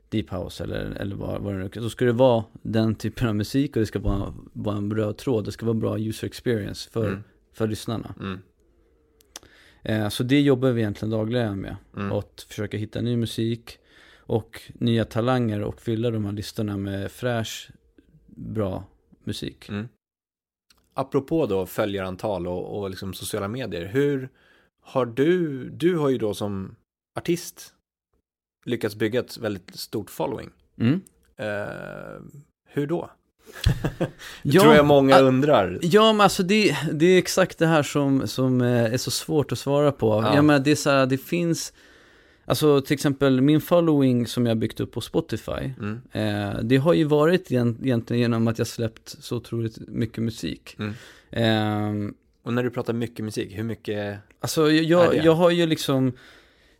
[0.09, 3.35] Deep House eller, eller vad, vad det nu då ska det vara den typen av
[3.35, 6.89] musik och det ska vara, vara en röd tråd, det ska vara bra user experience
[6.89, 7.23] för, Mm.
[7.53, 8.15] för lyssnarna.
[8.19, 8.39] Mm.
[9.81, 11.75] Eh, så det jobbar vi egentligen dagligen med.
[11.97, 12.11] Mm.
[12.11, 13.77] Att försöka hitta ny musik
[14.17, 17.71] och nya talanger och fylla de här listorna med fräsch,
[18.35, 18.83] bra
[19.23, 19.69] musik.
[19.69, 19.87] Mm.
[20.93, 23.85] Apropå då följarantal och, och liksom sociala medier.
[23.85, 24.29] Hur
[24.81, 26.75] har du, du har ju då som
[27.15, 27.73] artist
[28.65, 30.49] lyckats bygga ett väldigt stort following.
[30.79, 31.01] Mm.
[31.37, 32.21] Eh,
[32.69, 33.11] hur då?
[34.41, 35.79] Ja, tror jag många undrar.
[35.81, 39.51] Ja, men alltså det, det är exakt det här som, som eh, är så svårt
[39.51, 40.07] att svara på.
[40.23, 40.35] Ja.
[40.35, 41.73] Jag menar, det är så här, det finns,
[42.45, 46.01] alltså till exempel min following som jag byggt upp på Spotify, Mm.
[46.11, 50.75] eh, det har ju varit egent- egentligen genom att jag släppt så otroligt mycket musik.
[50.79, 50.93] Mm.
[51.31, 54.17] Ehm, Och när du pratar mycket musik, hur mycket?
[54.39, 56.13] Alltså jag, Är jag, har ju liksom, eh,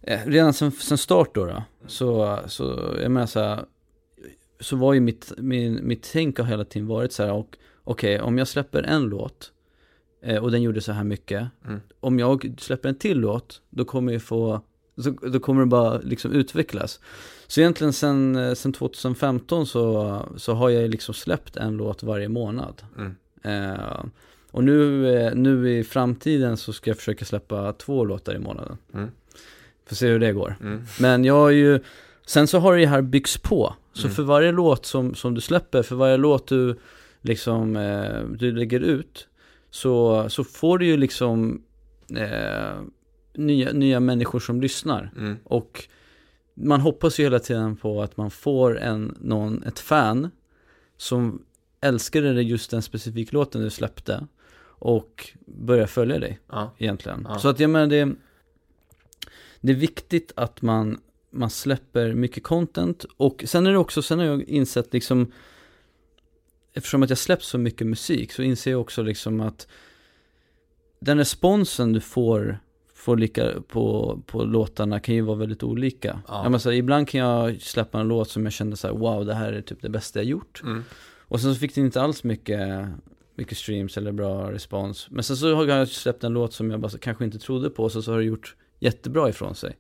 [0.08, 3.66] redan sen, sen start då, då så, så jag menar så här,
[4.60, 8.22] så var ju mitt, min, mitt tänk har hela tiden varit så här, och okej,
[8.22, 9.52] om jag släpper en låt
[10.22, 11.80] eh, och den gjorde så här mycket, Mm.
[12.00, 14.62] om jag släpper en till låt, då kommer jag få,
[14.98, 17.00] så, då kommer det bara liksom utvecklas.
[17.48, 22.30] Så egentligen sen, eh, sen 2015 så, så har jag liksom släppt en låt varje
[22.30, 22.82] månad.
[22.98, 23.16] Mm.
[23.44, 24.04] Eh,
[24.52, 28.78] och nu, eh, nu i framtiden så ska jag försöka släppa två låtar i månaden.
[28.94, 29.12] Mm.
[29.86, 30.56] Får se hur det går.
[30.62, 30.82] Mm.
[31.00, 31.80] Men jag har ju,
[32.26, 33.74] sen så har det här byggts på.
[33.94, 34.16] Så Mm.
[34.16, 36.80] för varje låt som, som du släpper, för varje låt du
[37.22, 39.28] liksom, eh, du lägger ut,
[39.70, 41.62] så, så får du ju liksom
[42.16, 42.82] eh,
[43.34, 45.12] nya, nya människor som lyssnar.
[45.18, 45.38] Mm.
[45.44, 45.84] Och
[46.54, 50.32] man hoppas ju hela tiden på att man får en, någon, ett fan
[50.98, 51.46] som
[51.82, 54.28] älskade just den specifika låten du släppte
[54.66, 56.72] och börjar följa dig Ja.
[56.78, 57.28] egentligen.
[57.30, 57.40] Ja.
[57.40, 58.10] Så att jag menar det,
[59.64, 61.00] det är viktigt att man,
[61.32, 65.32] man släpper mycket content och sen är det också, sen har jag insett liksom
[66.74, 69.68] eftersom att jag släppt så mycket musik så inser jag också liksom att
[71.00, 72.60] den responsen du får,
[72.94, 76.22] får lika på, på låtarna kan ju vara väldigt olika.
[76.28, 76.44] Ja.
[76.44, 79.34] Jag menar, ibland kan jag släppa en låt som jag kände så här, wow det
[79.34, 80.62] här är typ det bästa jag gjort.
[80.64, 80.84] Mm.
[81.20, 82.88] Och sen så fick den inte alls mycket,
[83.36, 85.08] mycket streams eller bra respons.
[85.10, 87.90] Men sen så har jag släppt en låt som jag bara kanske inte trodde på,
[87.90, 89.78] så, så har det gjort jättebra ifrån sig.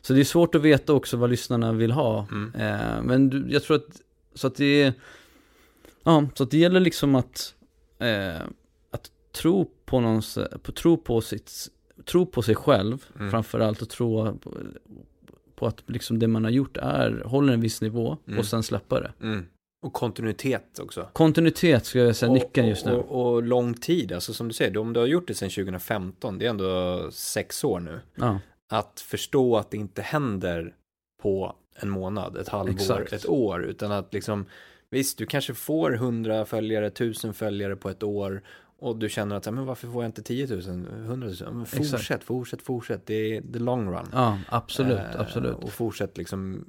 [0.00, 2.26] Så det är svårt att veta också vad lyssnarna vill ha.
[2.30, 2.54] Mm.
[2.54, 4.00] Eh, men du, jag tror att,
[4.34, 4.92] så att det är,
[6.04, 7.54] ja, så att det gäller liksom att,
[7.98, 8.40] eh,
[8.90, 10.22] att tro på någon,
[10.62, 11.52] på, tro på sitt,
[12.04, 13.30] tro på sig själv Mm.
[13.30, 14.54] framförallt och tro på,
[15.56, 18.38] på att liksom det man har gjort är, håller en viss nivå Mm.
[18.38, 19.12] och sen släppa det.
[19.22, 19.46] Mm.
[19.86, 21.08] Och kontinuitet också.
[21.12, 22.92] Kontinuitet skulle jag säga, nyckeln just nu.
[22.92, 26.38] Och, och, lång tid, alltså som du säger, om du har gjort det sedan 2015,
[26.38, 28.00] det är ändå sex år nu.
[28.14, 28.38] Ja,
[28.70, 30.74] Att förstå att det inte händer
[31.22, 33.12] på en månad, ett halvår, Exakt.
[33.12, 34.46] ett år, utan att liksom,
[34.90, 38.42] visst, du kanske får 100 följare, 1000 följare på ett år
[38.78, 41.54] och du känner att, men varför får jag inte 10 000, 100 000?
[41.54, 42.24] Men fortsätt, Exakt.
[42.24, 44.06] fortsätt, fortsätt, det är the long run.
[44.12, 45.54] ja absolut, Eh, absolut.
[45.56, 46.64] Och fortsätt liksom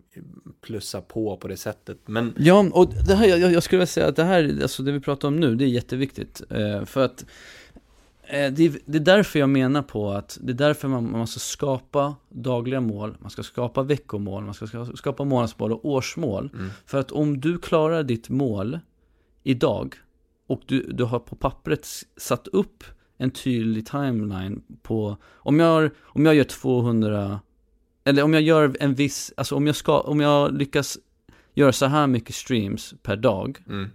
[0.61, 1.97] plussa på på det sättet.
[2.05, 4.91] Men, Ja, och det här, jag, jag skulle vilja säga att det här, alltså det
[4.91, 6.41] vi pratar om nu, det är jätteviktigt.
[6.49, 7.25] Eh, för att
[8.23, 11.27] eh, det, är, det är därför jag menar på att, det är därför man, man
[11.27, 16.49] ska skapa dagliga mål, man ska skapa veckomål, man ska ska- skapa månadsmål och årsmål.
[16.53, 18.79] mm, För att om du klarar ditt mål
[19.43, 19.95] idag
[20.47, 22.83] och du, du har på pappret satt upp
[23.17, 27.39] en tydlig timeline på, om jag, om jag gör 200,
[28.03, 30.97] eller om jag gör en viss, alltså om jag ska, om jag lyckas
[31.53, 33.89] göra så här mycket streams per dag, Mm.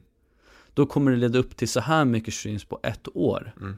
[0.75, 3.53] då kommer det leda upp till så här mycket streams på ett år.
[3.61, 3.77] Mm.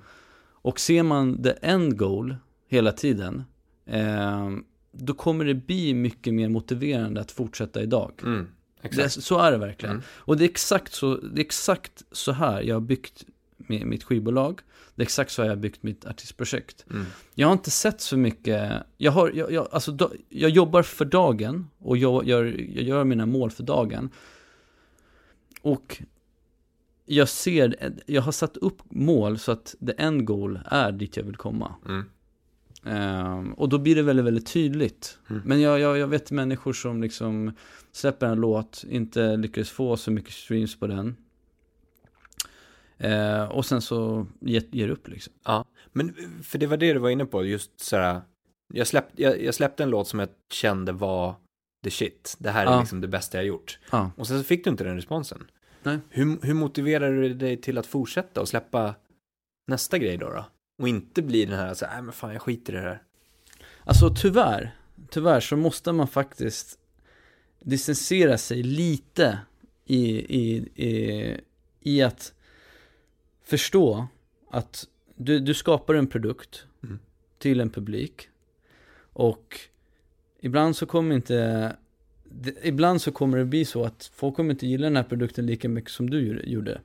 [0.52, 2.36] Och ser man the end goal
[2.68, 3.44] hela tiden,
[3.86, 4.50] eh,
[4.92, 8.12] då kommer det bli mycket mer motiverande att fortsätta idag.
[8.22, 8.46] Mm.
[8.92, 9.94] Det, så är det verkligen.
[9.94, 10.04] Mm.
[10.08, 13.24] Och det är, exakt så, det är exakt så här jag har byggt
[13.56, 14.60] mi- mitt skivbolag.
[14.94, 16.84] Det är exakt så här jag har byggt mitt artistprojekt.
[16.90, 17.06] Mm.
[17.34, 21.04] Jag har inte sett så mycket, jag, har, jag, jag, alltså, då, jag jobbar för
[21.04, 24.10] dagen och jag gör, jag gör mina mål för dagen.
[25.62, 26.02] Och
[27.06, 31.24] jag ser, jag har satt upp mål så att the end goal är dit jag
[31.24, 31.74] vill komma.
[31.86, 32.04] Mm.
[32.86, 35.18] Ehm, och då blir det väldigt, väldigt tydligt.
[35.30, 35.42] Mm.
[35.44, 37.52] Men jag, jag, jag vet människor som liksom
[37.92, 41.16] släpper en låt, inte lyckades få så mycket streams på den.
[42.98, 45.32] Eh, och sen så ger, ger upp liksom.
[45.44, 48.20] Ja, men för det var det du var inne på, just sådär,
[48.74, 51.34] jag, släpp, jag, jag släppte en låt som jag kände var
[51.84, 52.80] the shit, det här är Ja.
[52.80, 53.78] liksom det bästa jag gjort.
[53.90, 54.10] Ja.
[54.16, 55.46] Och sen så fick du inte den responsen.
[55.82, 55.98] Nej.
[56.10, 58.94] Hur, hur motiverar du dig till att fortsätta och släppa
[59.66, 60.30] nästa grej då?
[60.30, 60.44] då?
[60.76, 63.02] Och inte bli den här, så "Nej, men fan jag skiter i det här.
[63.84, 64.76] Alltså tyvärr,
[65.10, 66.78] tyvärr så måste man faktiskt
[67.60, 69.38] distansera sig lite
[69.84, 70.06] i,
[70.40, 71.40] i, i,
[71.80, 72.32] i att
[73.44, 74.06] förstå
[74.50, 76.98] att du, du skapar en produkt Mm.
[77.38, 78.28] till en publik
[79.12, 79.60] och
[80.40, 81.76] ibland så kommer inte
[82.24, 85.46] det, ibland så kommer det bli så att folk kommer inte gilla den här produkten
[85.46, 86.80] lika mycket som du gjorde.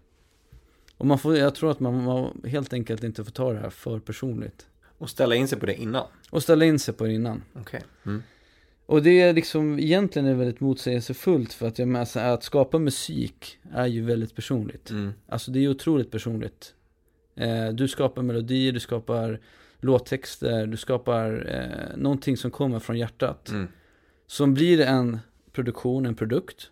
[1.00, 3.70] Och man får, jag tror att man, man helt enkelt inte får ta det här
[3.70, 4.68] för personligt.
[4.98, 6.08] Och ställa in sig på det innan.
[6.30, 7.44] Och ställa in sig på det innan.
[7.54, 7.82] Okej.
[8.06, 8.24] Mm.
[8.86, 12.80] Och det är liksom, egentligen är väldigt motsägelsefullt för att jag menar så att skapa
[12.80, 14.90] musik är ju väldigt personligt.
[14.90, 15.14] Mm.
[15.28, 16.74] Alltså det är otroligt personligt.
[17.36, 19.40] Eh, du skapar melodier, du skapar
[19.80, 23.50] låttexter, du skapar eh, någonting som kommer från hjärtat.
[23.50, 23.68] Mm.
[24.28, 25.20] Som blir en
[25.52, 26.72] produktion, en produkt.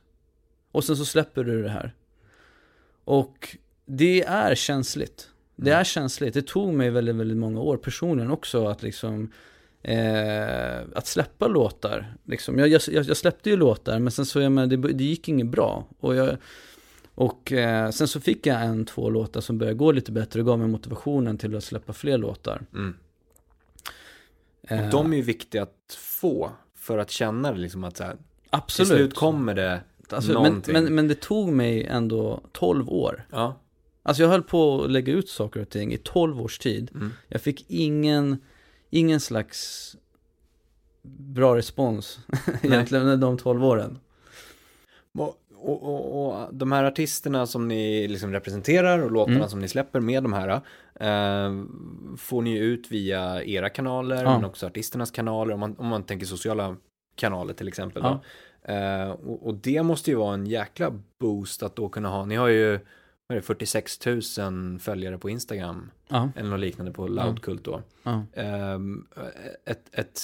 [0.71, 1.95] Och sen så släpper du det här.
[3.03, 3.57] Och
[3.87, 5.29] det är känsligt.
[5.55, 5.79] Det Mm.
[5.79, 6.33] är känsligt.
[6.33, 9.31] Det tog mig väldigt, väldigt många år personligen också att liksom
[9.81, 12.13] eh, att släppa låtar.
[12.25, 12.59] Liksom.
[12.59, 15.47] Jag, jag, jag släppte ju låtar men sen så, jag menar, det, det gick inget
[15.47, 15.85] bra.
[15.99, 16.37] Och, jag,
[17.15, 20.45] och eh, sen så fick jag en, två låtar som började gå lite bättre och
[20.45, 22.61] gav mig motivationen till att släppa fler låtar.
[22.73, 22.95] Mm.
[24.67, 28.03] Eh, Och de är ju viktiga att få för att känna det liksom att så
[28.03, 28.87] här, till absolut.
[28.89, 30.73] slut kommer det Alltså, men, någonting.
[30.73, 33.25] men, men det tog mig ändå 12 år.
[33.31, 33.55] Ja.
[34.07, 36.91] Alltså jag höll på att lägga ut saker och ting i 12 års tid.
[36.95, 37.13] Mm.
[37.27, 38.37] Jag fick ingen,
[38.89, 39.95] ingen slags
[41.03, 42.19] bra respons
[42.61, 43.99] egentligen under de 12 åren.
[45.17, 49.49] Och, och, och, och de här artisterna som ni liksom representerar och låtarna Mm.
[49.49, 50.49] som ni släpper med de här
[50.95, 51.63] eh,
[52.17, 54.35] får ni ut via era kanaler Ja.
[54.35, 56.75] men också artisternas kanaler om man, om man tänker sociala
[57.15, 58.03] kanaler till exempel.
[58.03, 58.21] Ja.
[58.73, 62.35] Eh, och, och det måste ju vara en jäkla boost att då kunna ha, ni
[62.35, 62.79] har ju
[63.27, 67.81] vad är det, 46 000 följare på Instagram Ja, eller något liknande på Loudkult då.
[68.03, 69.07] ja, Ehm,
[69.65, 70.21] ett, ett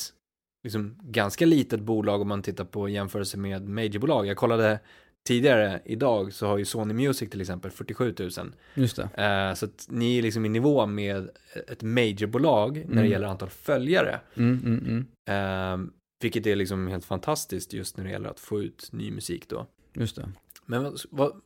[0.64, 4.26] liksom ganska litet bolag om man tittar på jämförelse med majorbolag.
[4.28, 4.80] Jag kollade
[5.28, 8.30] tidigare idag så har ju Sony Music till exempel 47 000.
[8.74, 9.04] just det.
[9.24, 11.30] Eh, så att ni är liksom i nivå med
[11.68, 13.12] ett majorbolag när det Mm.
[13.12, 14.20] gäller antal följare.
[14.38, 15.06] Mm, mm, mm.
[15.26, 19.50] Ehm, vilket är liksom helt fantastiskt just när det gäller att få ut ny musik
[19.50, 19.68] då.
[19.94, 20.30] Just det.
[20.66, 21.42] Men vad, vad,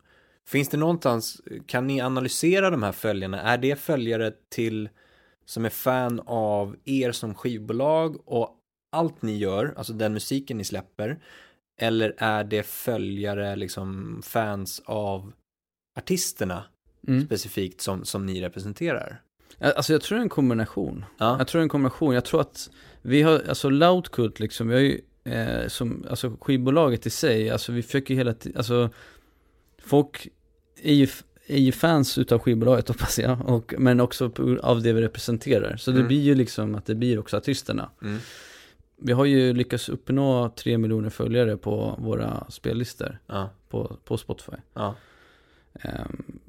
[0.47, 3.41] finns det någonstans, kan ni analysera de här följarna?
[3.41, 4.89] Är det följare till
[5.45, 8.53] som är fan av er som skivbolag och
[8.91, 11.19] allt ni gör, alltså den musiken ni släpper?
[11.81, 15.33] Eller är det följare, liksom fans av
[15.97, 16.63] artisterna
[17.07, 17.25] Mm.
[17.25, 19.21] specifikt som, som ni representerar?
[19.59, 21.05] Alltså jag tror det är en kombination.
[21.17, 22.13] Ja, Jag tror det är en kombination.
[22.13, 22.69] Jag tror att
[23.01, 27.71] vi har, alltså Loudkult liksom, vi har ju, eh, som, alltså skivbolaget i sig, alltså
[27.71, 28.89] vi försöker hela tiden, alltså
[29.83, 30.27] folk
[30.83, 31.07] är ju,
[31.47, 34.31] är ju fans utav skivbolaget hoppas jag, och, men också
[34.63, 35.75] av det vi representerar.
[35.77, 36.07] Så det Mm.
[36.07, 37.89] blir ju liksom att det blir också artisterna.
[38.01, 38.17] mm.
[39.01, 44.51] Vi har ju lyckats uppnå tre miljoner följare på våra spellistor ja, på, på Spotify.
[44.73, 44.95] ja,
[45.81, 46.39] Ehm,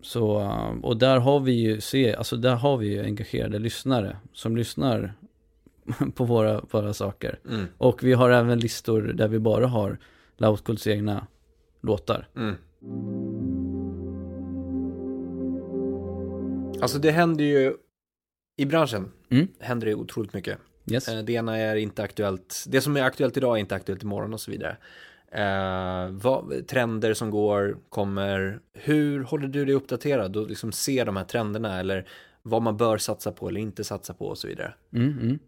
[0.00, 4.16] så, um, och där har vi ju, se, alltså där har vi ju engagerade lyssnare
[4.32, 5.14] som lyssnar
[6.14, 7.38] på våra, våra saker.
[7.50, 9.98] mm, Och vi har även listor där vi bara har
[10.36, 11.26] Loudkults egna
[11.82, 12.28] låtar.
[12.36, 12.54] mm.
[16.84, 17.74] Alltså det händer ju
[18.56, 19.48] i branschen, Mm.
[19.60, 20.58] händer det otroligt mycket.
[20.90, 21.08] Yes.
[21.08, 24.34] Eh, Det ena är inte aktuellt, det som är aktuellt idag är inte aktuellt imorgon
[24.34, 24.76] och så vidare.
[25.32, 31.16] Eh, vad, trender som går, kommer, hur håller du dig uppdaterad och liksom ser de
[31.16, 32.08] här trenderna eller
[32.42, 34.74] vad man bör satsa på eller inte satsa på och så vidare.
[34.92, 35.38] Mm, mm.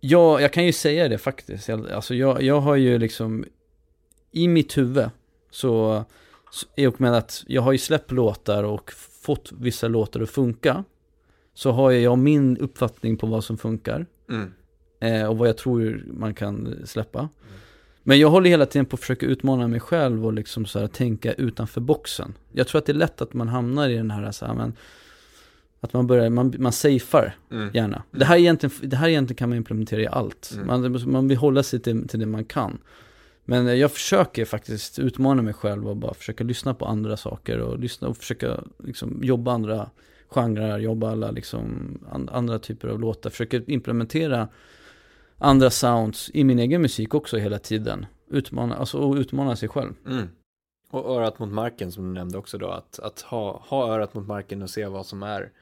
[0.00, 1.68] Ja, jag kan ju säga det faktiskt.
[1.68, 3.44] Jag, alltså jag, jag har ju liksom,
[4.32, 5.10] i mitt huvud,
[5.50, 6.04] så,
[6.50, 10.30] så i och med att jag har ju släppt låtar och fått vissa låtar att
[10.30, 10.84] funka,
[11.54, 14.06] så har jag min uppfattning på vad som funkar.
[14.30, 14.52] Mm.
[15.00, 17.28] Eh, och vad jag tror man kan släppa.
[18.02, 20.86] Men jag håller hela tiden på att försöka utmana mig själv och liksom så här,
[20.86, 22.34] tänka utanför boxen.
[22.52, 24.72] Jag tror att det är lätt att man hamnar i den här, så här men,
[25.80, 27.70] att man börjar, man, man safear Mm.
[27.74, 28.02] gärna.
[28.10, 30.52] Det, här egentligen, det här egentligen kan man implementera i allt.
[30.54, 30.66] Mm.
[30.66, 32.78] Man, man vill hålla sig till, till det man kan.
[33.44, 37.58] Men eh, jag försöker faktiskt utmana mig själv och bara försöka lyssna på andra saker
[37.58, 39.90] och lyssna och försöka liksom jobba andra
[40.28, 41.98] genrer, jobba alla liksom
[42.32, 43.30] andra typer av låtar.
[43.30, 44.48] Försöker implementera
[45.38, 48.06] andra sounds i min egen musik också hela tiden.
[48.30, 49.92] Utmana, alltså, och utmana sig själv.
[50.06, 50.28] Mm.
[50.90, 54.26] Och örat mot marken som du nämnde också då, att, att ha, ha örat mot
[54.26, 55.52] marken och se vad som är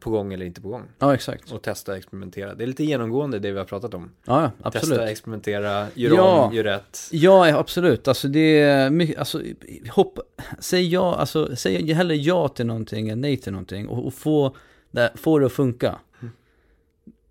[0.00, 0.82] på gång eller inte på gång.
[0.98, 1.52] Ja, exakt.
[1.52, 2.54] Och testa, experimentera.
[2.54, 4.10] Det är lite genomgående det vi har pratat om.
[4.24, 4.88] Ja, absolut.
[4.98, 6.44] Testa, experimentera, gör Ja.
[6.44, 6.98] om, gör rätt.
[7.10, 8.08] Ja, ja, absolut.
[8.08, 9.42] Alltså det är mycket, alltså
[9.90, 10.18] hopp,
[10.58, 14.56] säg ja, alltså säg hellre ja till någonting än nej till någonting och, och få,
[14.90, 15.98] det, få det att funka.
[16.20, 16.32] Mm.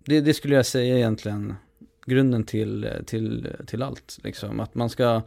[0.04, 1.54] Det, det skulle jag säga egentligen
[2.06, 4.18] grunden till, till, till allt.
[4.22, 4.60] Liksom.
[4.60, 5.22] Att man ska,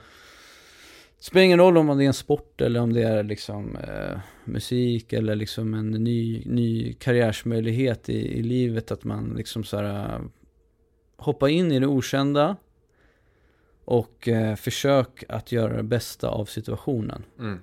[1.23, 5.13] spelar ingen roll om det är en sport eller om det är liksom eh, musik
[5.13, 8.91] eller liksom en ny, ny karriärsmöjlighet i, i livet.
[8.91, 10.21] Att man liksom så här, eh,
[11.17, 12.55] hoppar in i det okända
[13.85, 17.23] och eh, försök att göra det bästa av situationen.
[17.39, 17.59] Mm.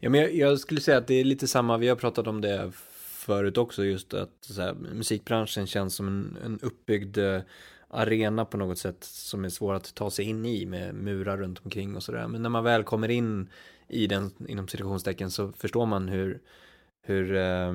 [0.00, 2.40] Ja, men jag, jag skulle säga att det är lite samma, vi har pratat om
[2.40, 7.40] det förut också, just att så här, musikbranschen känns som en, en uppbyggd eh,
[7.92, 11.58] arena på något sätt som är svår att ta sig in i med murar runt
[11.64, 12.28] omkring och sådär.
[12.28, 13.48] Men när man väl kommer in
[13.88, 16.40] i den, inom citationstecken, så förstår man hur,
[17.06, 17.72] hur eh,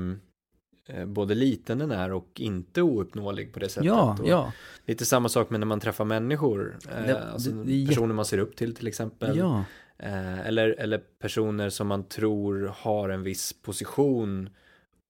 [1.06, 3.86] både liten den är och inte ouppnåelig på det sättet.
[3.86, 4.54] Ja, och ja,
[4.86, 8.26] Lite samma sak med när man träffar människor, eh, Det- alltså det- det personer man
[8.26, 9.38] ser upp till till exempel.
[9.38, 9.64] ja.
[10.00, 14.50] Eh, eller, eller personer som man tror har en viss position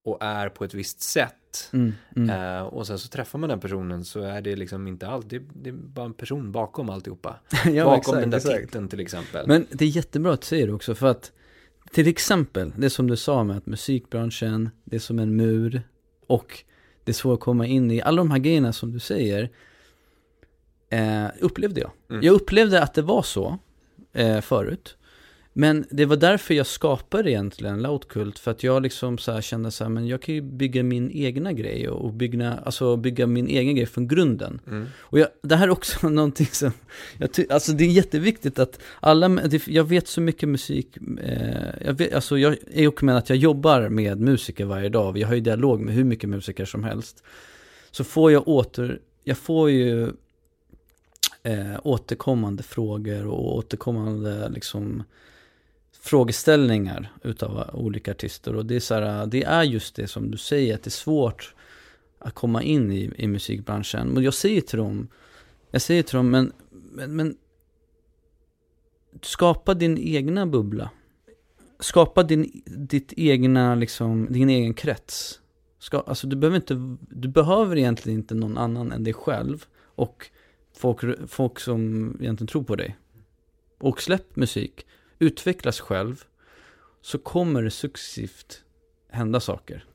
[0.05, 1.33] och är på ett visst sätt.
[1.73, 2.29] Mm, mm.
[2.29, 5.41] Eh, och sen så träffar man den personen så är det liksom inte allt, det,
[5.53, 7.35] det är bara en person bakom alltihopa.
[7.65, 8.65] ja, bakom exakt, den där exakt.
[8.65, 9.47] titeln till exempel.
[9.47, 11.31] Men det är jättebra att du säger det också för att
[11.91, 15.81] till exempel, det som du sa med att musikbranschen, det är som en mur
[16.27, 16.63] och
[17.03, 19.49] det är svårt att komma in i, alla de här grejerna som du säger
[20.89, 21.91] eh, upplevde jag.
[22.09, 22.23] Mm.
[22.23, 23.57] Jag upplevde att det var så
[24.13, 24.96] eh, förut.
[25.59, 29.71] Men det var därför jag skapade egentligen Loudkult, för att jag liksom så här kände
[29.71, 33.47] så här, men jag kan ju bygga min egna grej och bygga, alltså bygga min
[33.47, 34.61] egen grej från grunden.
[34.67, 34.87] Mm.
[34.99, 36.71] Och jag, det här är också någonting som,
[37.17, 41.85] jag ty, alltså det är jätteviktigt att alla, det, jag vet så mycket musik, eh,
[41.85, 45.27] jag vet, alltså jag är och med att jag jobbar med musiker varje dag, jag
[45.27, 47.23] har ju dialog med hur mycket musiker som helst.
[47.91, 50.03] Så får jag åter, jag får ju
[51.43, 55.03] eh, återkommande frågor och återkommande liksom
[56.07, 60.37] frågeställningar utav olika artister och det är så här, det är just det som du
[60.37, 61.55] säger, att det är svårt
[62.19, 64.07] att komma in i, i musikbranschen.
[64.07, 65.07] Men jag säger till dem,
[65.71, 67.37] jag säger till dem, men, men, men
[69.21, 70.89] skapa din egna bubbla.
[71.79, 75.39] Skapa din, ditt egna, liksom, din egen krets.
[75.79, 79.65] Ska, alltså du behöver inte, du behöver egentligen inte någon annan än dig själv
[79.95, 80.29] och
[80.77, 82.97] folk, folk som egentligen tror på dig.
[83.77, 84.85] Och släpp musik,
[85.19, 86.23] utvecklas själv,
[87.01, 88.63] så kommer det successivt
[89.09, 89.85] hända saker.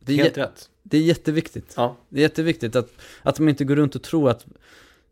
[0.00, 0.70] Det är, Helt rätt.
[0.82, 1.74] det är jätteviktigt.
[1.76, 1.96] Ja.
[2.08, 2.90] Det är jätteviktigt att,
[3.22, 4.46] att man inte går runt och tror att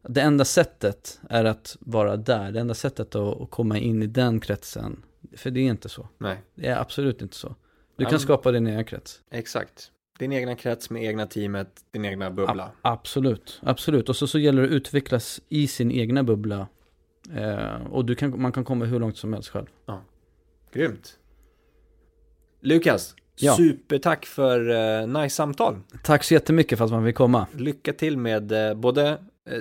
[0.08, 2.52] det enda sättet är att vara där.
[2.52, 5.02] Det enda sättet att, att komma in i den kretsen.
[5.36, 6.08] För det är inte så.
[6.18, 7.54] Nej, Det är absolut inte så.
[7.96, 9.20] Du kan skapa din egen krets.
[9.30, 9.90] exakt.
[10.18, 12.64] Din egna krets med egna teamet, din egna bubbla.
[12.64, 14.08] A- absolut, absolut.
[14.08, 16.68] Och så, så gäller det att utvecklas i sin egna bubbla.
[17.34, 19.66] Eh, och du kan, man kan komma hur långt som helst själv.
[20.72, 21.18] Grymt.
[22.62, 23.56] Lukas, Ja.
[23.56, 25.78] supertack för uh, nice samtal.
[26.02, 27.46] Tack så jättemycket för att man vill komma.
[27.56, 29.08] Lycka till med eh, både
[29.50, 29.58] eh,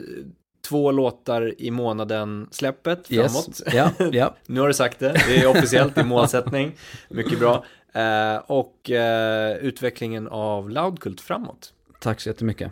[0.69, 3.61] två låtar i månaden släppet framåt.
[3.73, 4.35] Ja, ja.
[4.45, 6.75] Nu har du sagt det, det är officiellt, är målsättning.
[7.09, 7.65] Mycket bra.
[7.93, 11.73] Eh, och eh, utvecklingen av Loudkult framåt.
[11.99, 12.71] Tack så jättemycket.